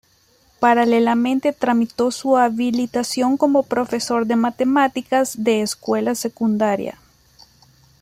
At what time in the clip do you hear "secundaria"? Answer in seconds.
6.15-6.97